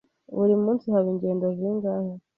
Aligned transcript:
Buri 0.35 0.53
munsi 0.63 0.85
haba 0.93 1.07
ingendo 1.13 1.45
zingahe? 1.57 2.11